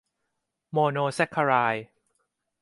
[0.71, 1.85] โมโนแซ็กคาไรด์